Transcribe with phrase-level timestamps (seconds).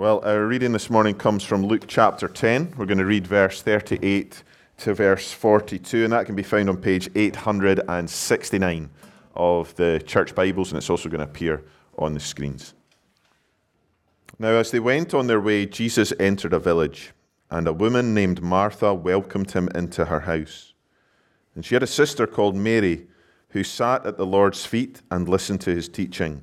[0.00, 2.72] Well, our reading this morning comes from Luke chapter 10.
[2.78, 4.42] We're going to read verse 38
[4.78, 8.88] to verse 42, and that can be found on page 869
[9.34, 11.62] of the church Bibles, and it's also going to appear
[11.98, 12.72] on the screens.
[14.38, 17.12] Now, as they went on their way, Jesus entered a village,
[17.50, 20.72] and a woman named Martha welcomed him into her house.
[21.54, 23.06] And she had a sister called Mary,
[23.50, 26.42] who sat at the Lord's feet and listened to his teaching.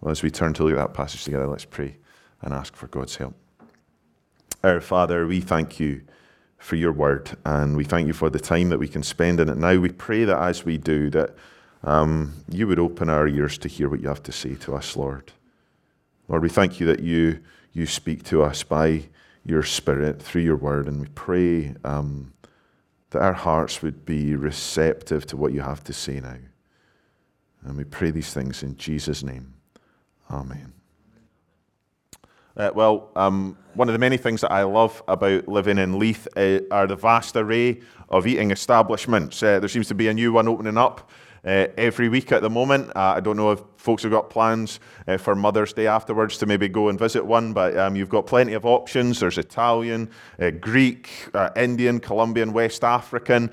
[0.00, 1.96] Well, as we turn to look at that passage together, let's pray
[2.40, 3.34] and ask for God's help.
[4.64, 6.02] Our Father, we thank you
[6.58, 9.48] for your word, and we thank you for the time that we can spend in
[9.48, 9.78] it now.
[9.78, 11.34] We pray that as we do, that
[11.82, 14.96] um, you would open our ears to hear what you have to say to us,
[14.96, 15.32] Lord.
[16.28, 17.40] Lord, we thank you that you,
[17.72, 19.04] you speak to us by
[19.44, 22.32] your Spirit through your word, and we pray um,
[23.10, 26.36] that our hearts would be receptive to what you have to say now.
[27.64, 29.54] And we pray these things in Jesus' name.
[30.30, 30.72] Amen.
[32.56, 36.28] Uh, well, um, one of the many things that I love about living in Leith
[36.36, 39.42] uh, are the vast array of eating establishments.
[39.42, 41.10] Uh, there seems to be a new one opening up
[41.44, 42.88] uh, every week at the moment.
[42.94, 46.46] Uh, I don't know if folks have got plans uh, for Mother's Day afterwards to
[46.46, 49.20] maybe go and visit one, but um, you've got plenty of options.
[49.20, 50.10] There's Italian,
[50.60, 53.50] Greek, Indian, Colombian, West African,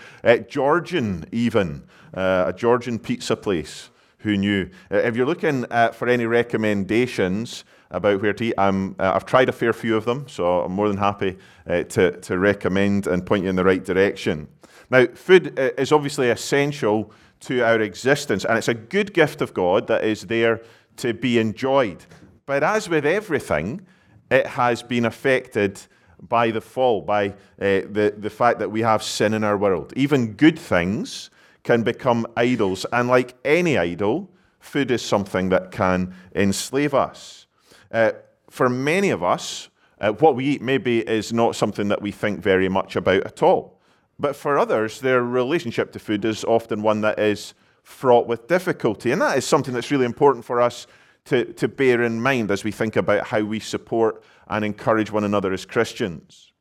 [0.47, 1.83] Georgian, even
[2.13, 4.69] a Georgian pizza place who knew.
[4.91, 9.49] Uh, if you're looking at, for any recommendations about where to eat, uh, I've tried
[9.49, 11.37] a fair few of them, so I'm more than happy
[11.67, 14.47] uh, to, to recommend and point you in the right direction.
[14.89, 17.11] Now, food uh, is obviously essential
[17.41, 20.61] to our existence, and it's a good gift of God that is there
[20.97, 22.05] to be enjoyed.
[22.45, 23.85] But as with everything,
[24.31, 25.79] it has been affected
[26.27, 29.93] by the fall, by uh, the, the fact that we have sin in our world.
[29.95, 31.29] Even good things
[31.67, 32.85] can become idols.
[32.93, 37.45] And like any idol, food is something that can enslave us.
[37.91, 38.13] Uh,
[38.49, 39.67] for many of us,
[39.99, 43.43] uh, what we eat maybe is not something that we think very much about at
[43.43, 43.81] all.
[44.17, 47.53] But for others, their relationship to food is often one that is
[47.83, 49.11] fraught with difficulty.
[49.11, 50.87] And that is something that's really important for us
[51.25, 55.25] to, to bear in mind as we think about how we support and encourage one
[55.25, 56.53] another as Christians.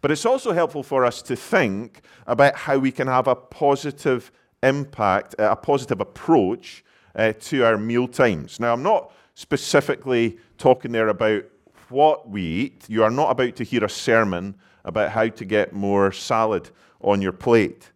[0.00, 4.32] But it's also helpful for us to think about how we can have a positive
[4.64, 8.58] impact, uh, a positive approach uh, to our meal times.
[8.58, 11.44] Now, I'm not specifically talking there about
[11.88, 12.84] what we eat.
[12.88, 16.70] You are not about to hear a sermon about how to get more salad
[17.00, 17.92] on your plate.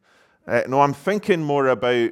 [0.47, 2.11] Uh, no, I'm thinking more about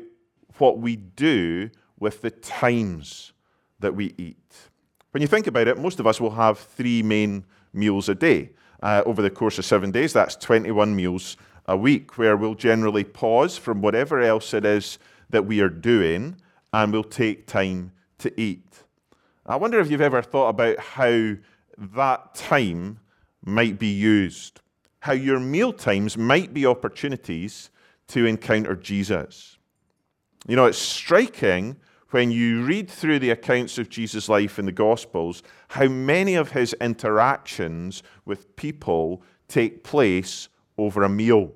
[0.58, 3.32] what we do with the times
[3.80, 4.36] that we eat.
[5.12, 8.50] When you think about it, most of us will have three main meals a day.
[8.82, 13.04] Uh, over the course of seven days, that's 21 meals a week where we'll generally
[13.04, 14.98] pause from whatever else it is
[15.30, 16.36] that we are doing
[16.72, 18.84] and we'll take time to eat.
[19.44, 21.34] I wonder if you've ever thought about how
[21.78, 23.00] that time
[23.44, 24.60] might be used,
[25.00, 27.70] how your meal times might be opportunities
[28.08, 29.58] to encounter Jesus.
[30.48, 31.76] You know, it's striking
[32.10, 36.52] when you read through the accounts of Jesus' life in the Gospels how many of
[36.52, 41.52] his interactions with people take place over a meal.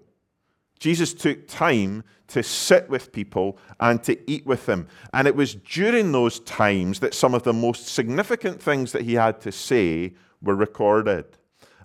[0.79, 4.89] Jesus took time to sit with people and to eat with them.
[5.13, 9.15] And it was during those times that some of the most significant things that he
[9.15, 11.27] had to say were recorded.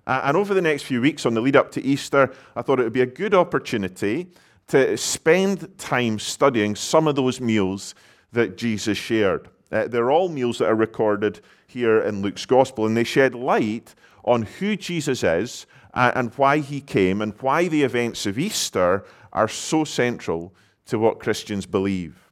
[0.06, 2.84] And over the next few weeks, on the lead up to Easter, I thought it
[2.84, 4.28] would be a good opportunity
[4.68, 7.94] to spend time studying some of those meals
[8.32, 9.48] that Jesus shared.
[9.72, 13.94] Uh, they're all meals that are recorded here in Luke's Gospel, and they shed light
[14.24, 15.66] on who Jesus is
[15.96, 20.54] and why he came and why the events of Easter are so central
[20.86, 22.30] to what Christians believe.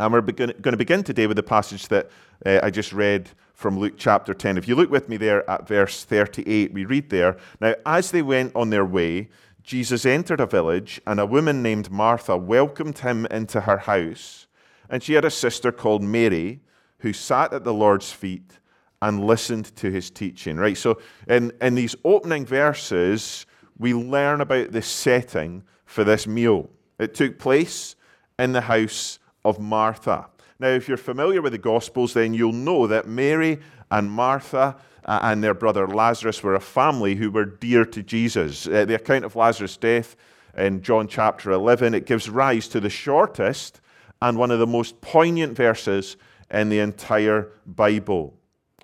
[0.00, 2.10] And we're going to begin today with the passage that
[2.44, 4.58] uh, I just read from Luke chapter 10.
[4.58, 8.22] If you look with me there at verse 38, we read there Now, as they
[8.22, 9.28] went on their way,
[9.62, 14.48] Jesus entered a village, and a woman named Martha welcomed him into her house.
[14.90, 16.60] And she had a sister called Mary
[16.98, 18.58] who sat at the Lord's feet
[19.02, 20.56] and listened to his teaching.
[20.56, 20.78] Right?
[20.78, 23.44] So, in, in these opening verses,
[23.76, 26.70] we learn about the setting for this meal.
[26.98, 27.96] It took place
[28.38, 30.28] in the house of Martha.
[30.60, 33.58] Now, if you're familiar with the Gospels, then you'll know that Mary
[33.90, 38.68] and Martha uh, and their brother Lazarus were a family who were dear to Jesus.
[38.68, 40.14] Uh, the account of Lazarus' death
[40.56, 43.80] in John chapter 11, it gives rise to the shortest
[44.20, 46.16] and one of the most poignant verses
[46.52, 48.34] in the entire Bible.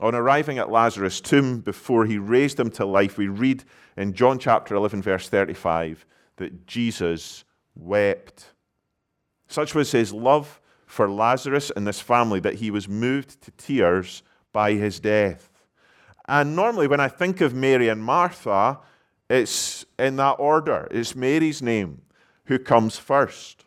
[0.01, 3.65] On arriving at Lazarus' tomb before he raised him to life, we read
[3.97, 6.07] in John chapter 11, verse 35,
[6.37, 8.53] that Jesus wept.
[9.49, 14.23] Such was his love for Lazarus and this family that he was moved to tears
[14.53, 15.51] by his death.
[16.29, 18.79] And normally, when I think of Mary and Martha,
[19.29, 20.87] it's in that order.
[20.91, 22.03] It's Mary's name
[22.45, 23.65] who comes first.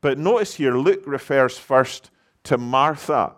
[0.00, 2.10] But notice here, Luke refers first
[2.44, 3.36] to Martha.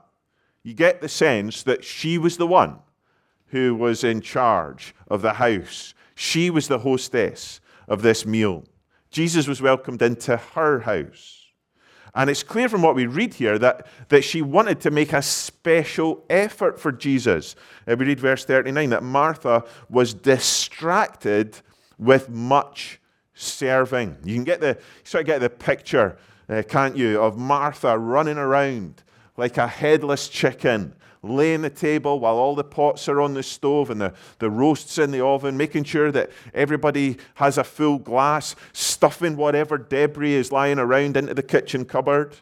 [0.66, 2.80] You get the sense that she was the one
[3.50, 5.94] who was in charge of the house.
[6.16, 8.64] She was the hostess of this meal.
[9.12, 11.44] Jesus was welcomed into her house.
[12.16, 15.22] And it's clear from what we read here that, that she wanted to make a
[15.22, 17.54] special effort for Jesus.
[17.86, 21.60] Uh, we read verse 39 that Martha was distracted
[21.96, 23.00] with much
[23.34, 24.16] serving.
[24.24, 28.36] You can get the, sort of get the picture, uh, can't you, of Martha running
[28.36, 29.04] around
[29.36, 33.90] like a headless chicken laying the table while all the pots are on the stove
[33.90, 38.54] and the, the roasts in the oven, making sure that everybody has a full glass,
[38.72, 42.36] stuffing whatever debris is lying around into the kitchen cupboard,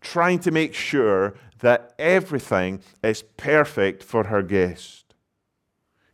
[0.00, 5.14] trying to make sure that everything is perfect for her guest.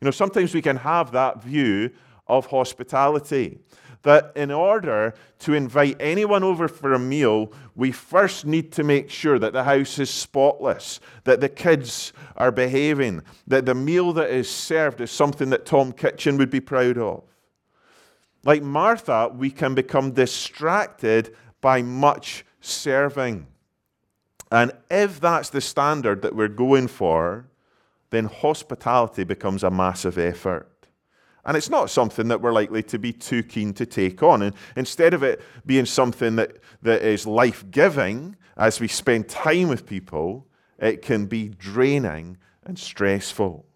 [0.00, 1.90] You know, sometimes we can have that view
[2.26, 3.58] of hospitality
[4.02, 9.10] that in order to invite anyone over for a meal, we first need to make
[9.10, 14.30] sure that the house is spotless, that the kids are behaving, that the meal that
[14.30, 17.22] is served is something that Tom Kitchin would be proud of.
[18.44, 23.46] Like Martha, we can become distracted by much serving.
[24.50, 27.46] And if that's the standard that we're going for,
[28.10, 30.71] then hospitality becomes a massive effort.
[31.44, 34.42] And it's not something that we're likely to be too keen to take on.
[34.42, 39.68] And instead of it being something that, that is life giving as we spend time
[39.68, 40.46] with people,
[40.78, 43.66] it can be draining and stressful.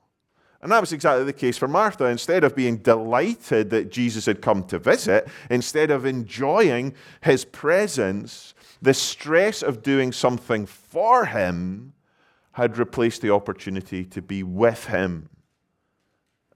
[0.62, 2.04] And that was exactly the case for Martha.
[2.04, 8.54] Instead of being delighted that Jesus had come to visit, instead of enjoying his presence,
[8.80, 11.94] the stress of doing something for him
[12.52, 15.28] had replaced the opportunity to be with him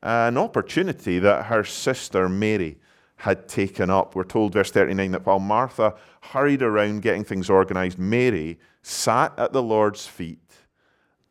[0.03, 2.79] an opportunity that her sister Mary
[3.17, 4.15] had taken up.
[4.15, 9.53] We're told, verse 39, that while Martha hurried around getting things organized, Mary sat at
[9.53, 10.53] the Lord's feet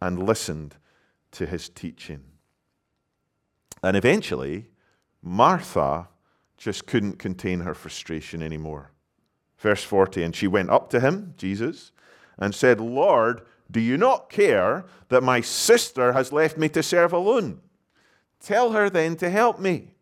[0.02, 0.76] and listened
[1.32, 2.22] to his teaching.
[3.82, 4.68] And eventually,
[5.22, 6.10] Martha
[6.58, 8.92] just couldn't contain her frustration anymore.
[9.58, 11.92] Verse 40, and she went up to him, Jesus,
[12.38, 17.14] and said, Lord, do you not care that my sister has left me to serve
[17.14, 17.62] alone?
[18.40, 19.94] Tell her then to help me.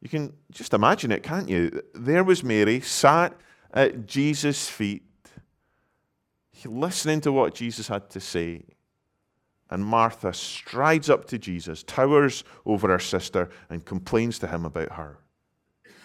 [0.00, 1.82] You can just imagine it, can't you?
[1.94, 3.34] There was Mary, sat
[3.72, 5.02] at Jesus' feet,
[6.64, 8.62] listening to what Jesus had to say.
[9.68, 14.92] And Martha strides up to Jesus, towers over her sister, and complains to him about
[14.92, 15.18] her.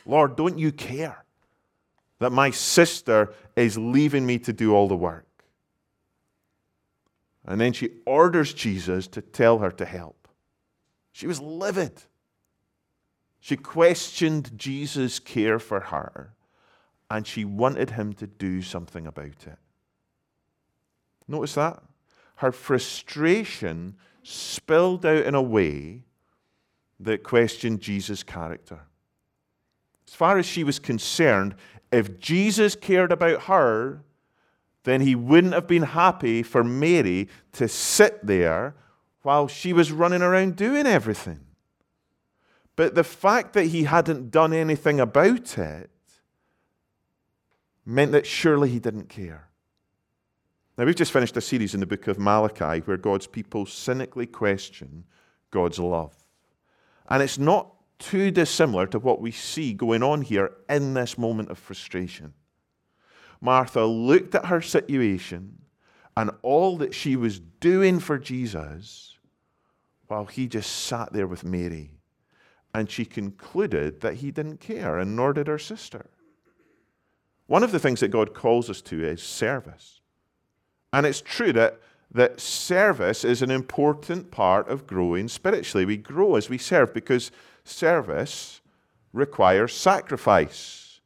[0.06, 1.24] Lord, don't you care
[2.20, 5.28] that my sister is leaving me to do all the work?
[7.46, 10.21] And then she orders Jesus to tell her to help.
[11.12, 12.04] She was livid.
[13.40, 16.34] She questioned Jesus' care for her,
[17.10, 19.58] and she wanted him to do something about it.
[21.28, 21.82] Notice that?
[22.36, 26.04] Her frustration spilled out in a way
[27.00, 28.82] that questioned Jesus' character.
[30.08, 31.56] As far as she was concerned,
[31.92, 34.04] if Jesus cared about her,
[34.84, 38.76] then he wouldn't have been happy for Mary to sit there
[39.22, 41.40] while she was running around doing everything.
[42.76, 45.90] But the fact that he hadn't done anything about it
[47.86, 49.50] meant that surely he didn't care.
[50.78, 54.26] Now, we've just finished a series in the book of Malachi where God's people cynically
[54.26, 55.04] question
[55.52, 56.16] God's love.
[57.10, 61.52] And it's not too dissimilar to what we see going on here in this moment
[61.52, 62.34] of frustration.
[63.42, 65.58] Martha looked at her situation
[66.18, 69.18] and all that she was doing for Jesus
[70.08, 71.92] while he just sat there with Mary.
[72.74, 76.10] And she concluded that he didn't care, and nor did her sister.
[77.48, 80.02] One of the things that God calls us to is service.
[80.94, 81.80] And it's true that,
[82.12, 85.86] that service is an important part of growing spiritually.
[85.86, 87.32] We grow as we serve because
[87.64, 88.62] service
[89.14, 91.00] requires sacrifice,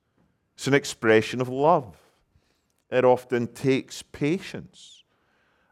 [0.56, 1.98] it's an expression of love.
[2.92, 4.95] It often takes patience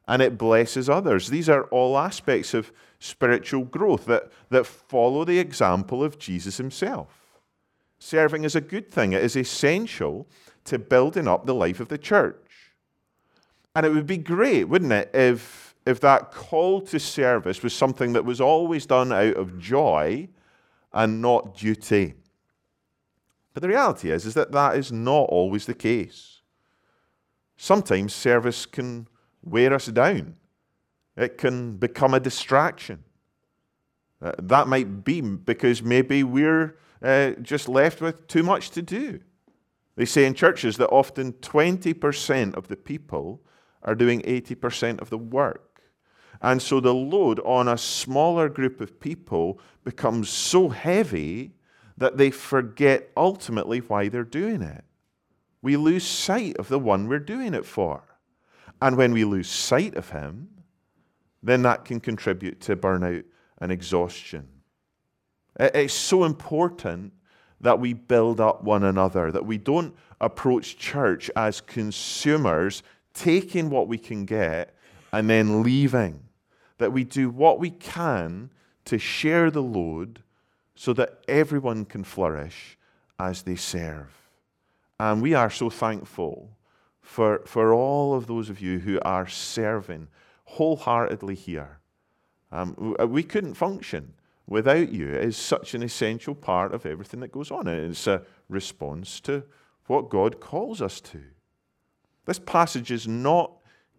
[0.08, 1.28] and it blesses others.
[1.28, 7.40] These are all aspects of spiritual growth that, that follow the example of Jesus himself.
[8.00, 10.28] Serving is a good thing, it is essential
[10.66, 12.36] to building up the life of the church.
[13.76, 18.14] And it would be great, wouldn't it, if, if that call to service was something
[18.14, 20.28] that was always done out of joy
[20.94, 22.14] and not duty.
[23.54, 26.42] But the reality is, is that that is not always the case.
[27.58, 29.08] Sometimes service can
[29.44, 30.36] wear us down.
[31.16, 33.04] It can become a distraction.
[34.22, 39.20] Uh, that might be because maybe we're uh, just left with too much to do.
[39.96, 43.42] They say in churches that often 20% of the people
[43.84, 45.82] are doing 80% of the work.
[46.42, 51.52] And so the load on a smaller group of people becomes so heavy
[51.98, 54.84] that they forget ultimately why they're doing it.
[55.62, 58.04] We lose sight of the one we're doing it for.
[58.84, 60.50] And when we lose sight of him,
[61.42, 63.24] then that can contribute to burnout
[63.60, 64.46] and exhaustion.
[65.58, 67.14] It's so important
[67.62, 73.88] that we build up one another, that we don't approach church as consumers, taking what
[73.88, 74.76] we can get
[75.14, 76.20] and then leaving.
[76.78, 78.50] That we do what we can
[78.84, 80.22] to share the load
[80.76, 82.78] so that everyone can flourish
[83.18, 84.12] as they serve.
[85.00, 86.50] And we are so thankful
[87.04, 90.08] for, for all of those of you who are serving
[90.46, 91.80] wholeheartedly here.
[92.52, 94.14] Um, we couldn't function
[94.48, 95.10] without you.
[95.10, 97.68] It is such an essential part of everything that goes on.
[97.68, 99.44] It's a response to
[99.88, 101.22] what God calls us to.
[102.26, 103.52] This passage is not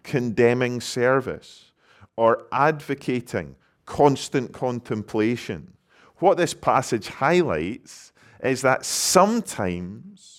[0.03, 1.73] condemning service
[2.17, 5.75] or advocating constant contemplation.
[6.17, 10.34] What this passage highlights is that sometimes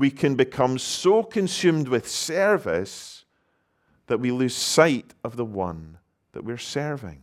[0.00, 3.26] we can become so consumed with service
[4.06, 5.98] that we lose sight of the one
[6.32, 7.20] that we're serving.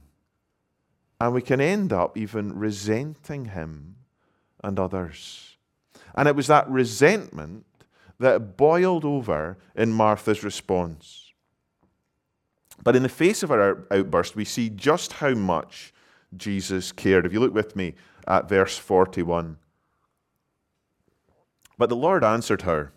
[1.19, 3.96] And we can end up even resenting him
[4.63, 5.57] and others.
[6.13, 7.65] And it was that resentment
[8.19, 11.34] that boiled over in Martha's response.
[12.84, 15.96] But in the face of her outburst, we see just how much
[16.36, 17.25] Jesus cared.
[17.25, 17.96] If you look with me
[18.27, 19.57] at verse 41.
[21.77, 22.91] But the Lord answered her,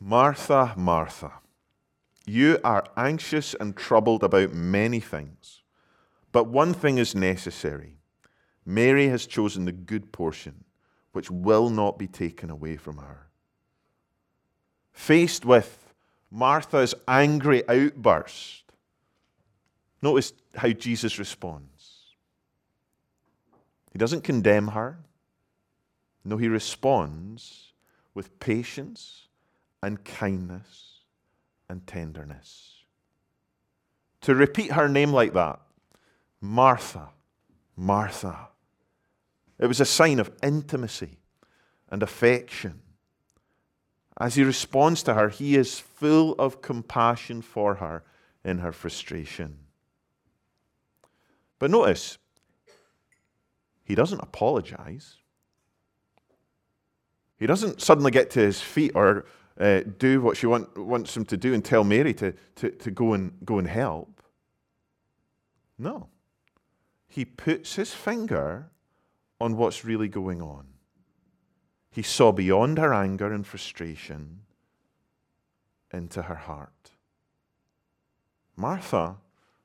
[0.00, 1.32] Martha, Martha,
[2.26, 5.62] you are anxious and troubled about many things.
[6.32, 7.98] But one thing is necessary
[8.66, 10.64] Mary has chosen the good portion,
[11.12, 13.28] which will not be taken away from her.
[14.92, 15.92] Faced with
[16.30, 18.64] Martha's angry outburst,
[20.00, 22.14] notice how Jesus responds.
[23.92, 24.98] He doesn't condemn her.
[26.24, 27.72] No, he responds
[28.14, 29.28] with patience
[29.82, 31.00] and kindness
[31.68, 32.84] and tenderness.
[34.22, 35.60] To repeat her name like that
[36.40, 37.10] Martha,
[37.76, 38.48] Martha.
[39.58, 41.18] It was a sign of intimacy
[41.90, 42.80] and affection.
[44.18, 48.04] As he responds to her, he is full of compassion for her
[48.44, 49.58] in her frustration.
[51.58, 52.18] But notice,
[53.84, 55.16] he doesn't apologize.
[57.44, 59.26] He doesn't suddenly get to his feet or
[59.60, 62.90] uh, do what she want, wants him to do and tell Mary to, to, to
[62.90, 64.22] go, and, go and help.
[65.78, 66.08] No
[67.14, 68.68] he puts his finger
[69.40, 70.66] on what's really going on.
[71.92, 74.40] He saw beyond her anger and frustration
[75.92, 76.90] into her heart.
[78.56, 79.18] Martha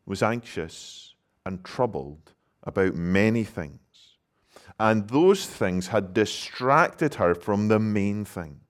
[0.05, 3.79] was anxious and troubled about many things,
[4.79, 8.61] and those things had distracted her from the main thing.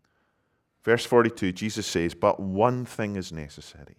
[0.83, 3.97] Verse 42, Jesus says, But one thing is necessary.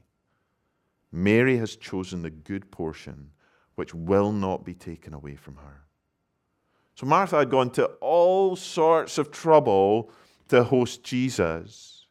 [1.12, 3.30] Mary has chosen the good portion
[3.74, 5.84] which will not be taken away from her.
[6.94, 10.10] So Martha had gone to all sorts of trouble
[10.48, 12.06] to host Jesus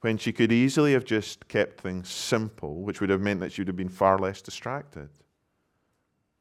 [0.00, 3.60] when she could easily have just kept things simple, which would have meant that she
[3.60, 5.10] would have been far less distracted.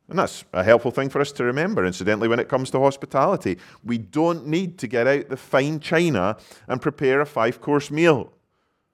[0.07, 3.57] And that's a helpful thing for us to remember, incidentally, when it comes to hospitality.
[3.83, 8.31] We don't need to get out the fine china and prepare a five course meal.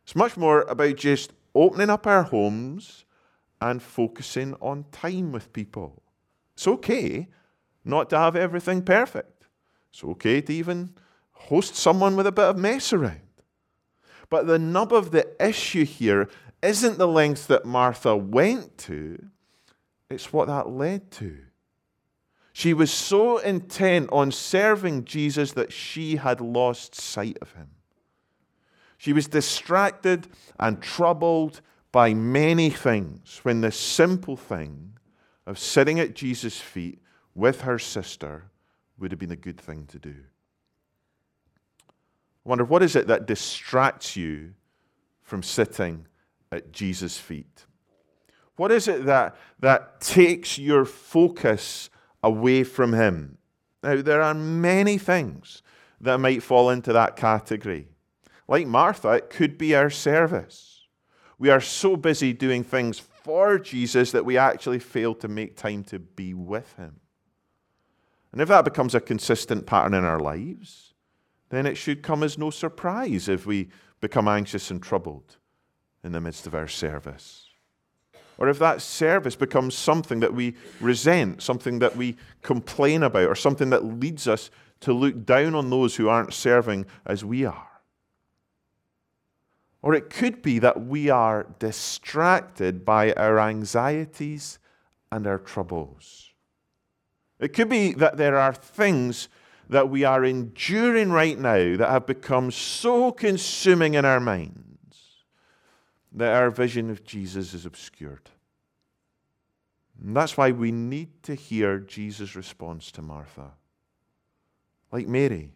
[0.04, 3.06] It's much more about just opening up our homes
[3.60, 6.02] and focusing on time with people.
[6.54, 7.28] It's okay
[7.84, 9.48] not to have everything perfect.
[9.92, 10.94] It's okay to even
[11.32, 13.22] host someone with a bit of mess around.
[14.30, 16.30] But the nub of the issue here
[16.64, 19.28] isn't the length that Martha went to,
[20.12, 21.38] it's what that led to.
[22.54, 27.70] She was so intent on serving Jesus that she had lost sight of him.
[28.98, 30.28] She was distracted
[30.60, 34.94] and troubled by many things when the simple thing
[35.46, 37.00] of sitting at Jesus' feet
[37.34, 38.52] with her sister
[39.00, 40.16] would have been a good thing to do.
[42.46, 44.54] I wonder what is it that distracts you
[45.22, 46.08] from sitting
[46.52, 47.66] at Jesus' feet?
[48.62, 51.90] What is it that, that takes your focus
[52.22, 53.40] away from Him?
[53.82, 55.64] Now, there are many things
[56.00, 57.88] that might fall into that category.
[58.48, 60.86] Like Martha, it could be our service.
[61.40, 65.84] We are so busy doing things for Jesus that we actually fail to make time
[65.86, 67.00] to be with Him.
[68.32, 70.94] And if that becomes a consistent pattern in our lives,
[71.50, 73.70] then it should come as no surprise if we
[74.02, 75.38] become anxious and troubled
[76.04, 77.48] in the midst of our service.
[78.42, 83.36] Or if that service becomes something that we resent, something that we complain about, or
[83.36, 87.68] something that leads us to look down on those who aren't serving as we are.
[89.84, 94.58] Or it could be that we are distracted by our anxieties
[95.12, 96.32] and our troubles.
[97.40, 99.30] It could be that there are things
[99.70, 104.71] that we are enduring right now that have become so consuming in our minds
[106.14, 108.30] that our vision of Jesus is obscured.
[110.00, 113.52] And that's why we need to hear Jesus' response to Martha.
[114.92, 115.52] Like Mary,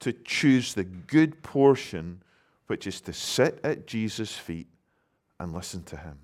[0.00, 2.22] to choose the good portion,
[2.66, 4.68] which is to sit at Jesus' feet
[5.38, 6.18] and listen to him.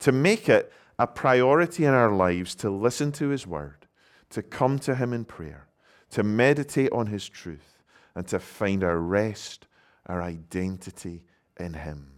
[0.00, 3.86] To make it a priority in our lives to listen to his word,
[4.30, 5.68] to come to him in prayer,
[6.10, 7.82] to meditate on his truth,
[8.14, 9.66] and to find our rest,
[10.06, 11.22] our identity
[11.58, 12.08] in him.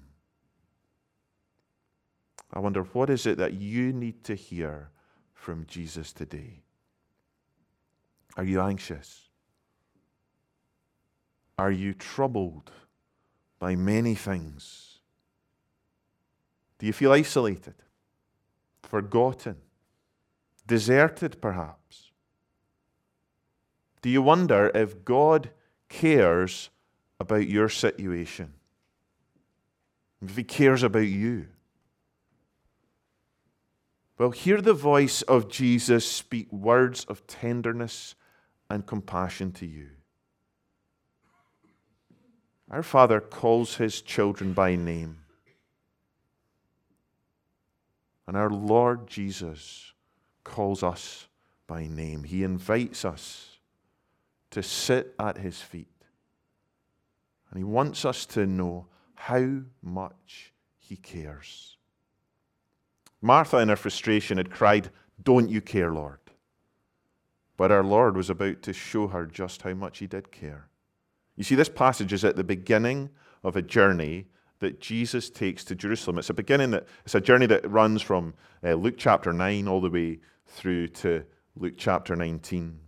[2.54, 4.90] I wonder what is it that you need to hear
[5.34, 6.62] from Jesus today?
[8.36, 9.28] Are you anxious?
[11.58, 12.70] Are you troubled
[13.58, 15.00] by many things?
[16.78, 17.74] Do you feel isolated,
[18.82, 19.56] forgotten,
[20.64, 22.12] deserted perhaps?
[24.00, 25.50] Do you wonder if God
[25.88, 26.70] cares
[27.18, 28.52] about your situation?
[30.22, 31.46] If He cares about you?
[34.16, 38.14] Well, hear the voice of Jesus speak words of tenderness
[38.70, 39.88] and compassion to you.
[42.70, 45.18] Our Father calls his children by name.
[48.26, 49.92] And our Lord Jesus
[50.44, 51.26] calls us
[51.66, 52.24] by name.
[52.24, 53.58] He invites us
[54.50, 55.88] to sit at his feet.
[57.50, 61.76] And he wants us to know how much he cares.
[63.24, 64.90] Martha, in her frustration, had cried,
[65.22, 66.18] Don't you care, Lord?
[67.56, 70.68] But our Lord was about to show her just how much he did care.
[71.34, 73.08] You see, this passage is at the beginning
[73.42, 74.26] of a journey
[74.58, 76.18] that Jesus takes to Jerusalem.
[76.18, 79.80] It's a beginning that it's a journey that runs from uh, Luke chapter 9 all
[79.80, 81.24] the way through to
[81.56, 82.78] Luke chapter 19.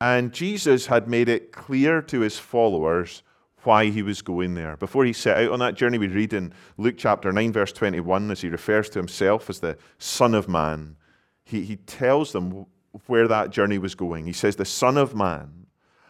[0.00, 3.22] And Jesus had made it clear to his followers
[3.68, 4.78] why he was going there.
[4.78, 8.30] Before he set out on that journey, we read in Luke chapter 9, verse 21,
[8.30, 10.96] as he refers to himself as the Son of Man,
[11.44, 12.64] he, he tells them
[13.08, 14.24] where that journey was going.
[14.24, 15.66] He says, The Son of Man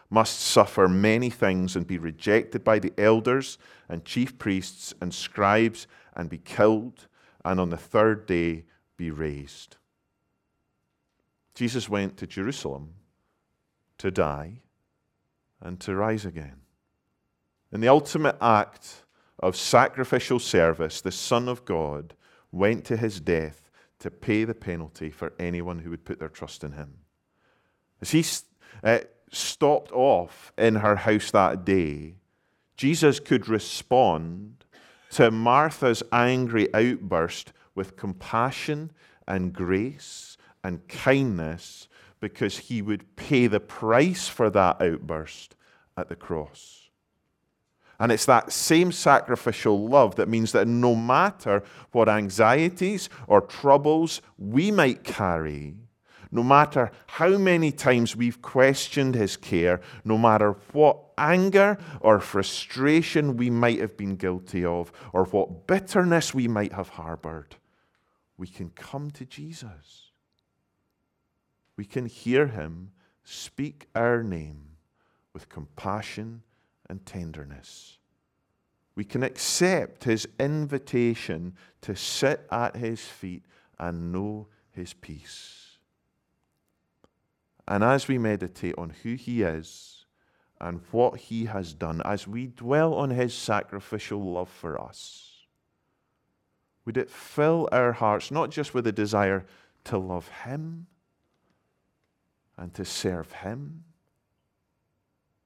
[0.09, 3.57] must suffer many things and be rejected by the elders
[3.89, 7.07] and chief priests and scribes and be killed,
[7.43, 8.63] and on the third day
[8.95, 9.75] be raised.
[11.55, 12.93] Jesus went to Jerusalem
[13.97, 14.61] to die
[15.59, 16.61] and to rise again.
[17.71, 19.03] In the ultimate act
[19.39, 22.15] of sacrificial service, the Son of God
[22.51, 26.63] went to his death to pay the penalty for anyone who would put their trust
[26.63, 26.93] in him.
[28.01, 28.25] As he
[28.83, 28.99] uh,
[29.31, 32.15] stopped off in her house that day,
[32.75, 34.63] Jesus could respond
[35.11, 38.91] to Martha's angry outburst with compassion
[39.27, 41.87] and grace and kindness
[42.19, 45.55] because he would pay the price for that outburst
[45.97, 46.88] at the cross.
[47.99, 54.21] And it's that same sacrificial love that means that no matter what anxieties or troubles
[54.37, 55.75] we might carry,
[56.31, 63.35] no matter how many times we've questioned his care, no matter what anger or frustration
[63.35, 67.55] we might have been guilty of, or what bitterness we might have harbored,
[68.37, 70.11] we can come to Jesus.
[71.75, 72.91] We can hear him
[73.23, 74.77] speak our name
[75.33, 76.43] with compassion
[76.89, 77.97] and tenderness.
[78.95, 83.43] We can accept his invitation to sit at his feet
[83.79, 85.77] and know his peace.
[87.67, 90.05] And as we meditate on who he is
[90.59, 95.29] and what he has done, as we dwell on his sacrificial love for us,
[96.85, 99.45] would it fill our hearts not just with a desire
[99.83, 100.87] to love Him
[102.57, 103.83] and to serve Him,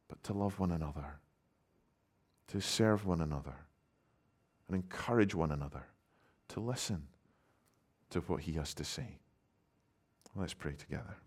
[0.07, 1.19] but to love one another,
[2.53, 3.55] to serve one another,
[4.67, 5.85] and encourage one another
[6.47, 7.07] to listen
[8.11, 9.17] to what He has to say.
[10.35, 11.17] Let's pray together.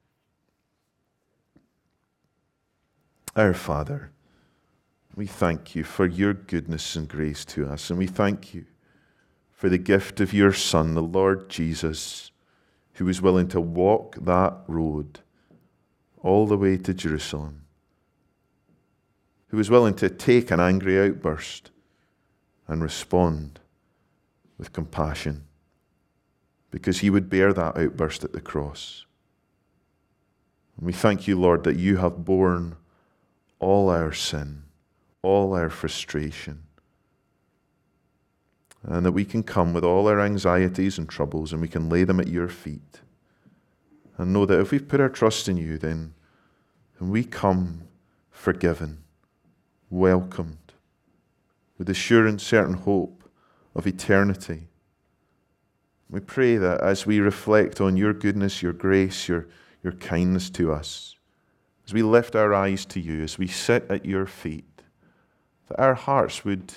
[3.34, 4.12] Our Father,
[5.16, 8.64] we thank you for your goodness and grace to us, and we thank you
[9.50, 12.30] for the gift of your Son, the Lord Jesus,
[12.94, 15.18] who was willing to walk that road
[16.22, 17.62] all the way to Jerusalem,
[19.48, 21.70] who was willing to take an angry outburst
[22.68, 23.61] and respond
[24.59, 25.44] with compassion
[26.70, 29.06] because he would bear that outburst at the cross.
[30.76, 32.76] And we thank you, Lord, that you have borne
[33.59, 34.64] all our sin,
[35.22, 36.62] all our frustration,
[38.82, 42.04] and that we can come with all our anxieties and troubles and we can lay
[42.04, 43.00] them at your feet.
[44.18, 46.14] And know that if we've put our trust in you, then
[47.00, 47.82] we come
[48.30, 49.02] forgiven,
[49.90, 50.72] welcomed,
[51.79, 53.29] with the sure and certain hope
[53.75, 54.68] of eternity.
[56.09, 59.49] We pray that as we reflect on your goodness, your grace, your,
[59.83, 61.16] your kindness to us,
[61.87, 64.83] as we lift our eyes to you, as we sit at your feet,
[65.68, 66.72] that our hearts would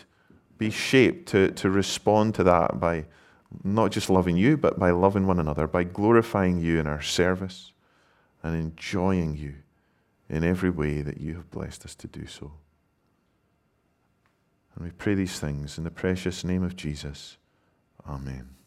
[0.58, 3.06] be shaped to, to respond to that by
[3.64, 7.72] not just loving you, but by loving one another, by glorifying you in our service
[8.44, 9.56] and enjoying you
[10.30, 12.52] in every way that you have blessed us to do so.
[14.76, 17.38] And we pray these things in the precious name of Jesus.
[18.08, 18.59] Amen.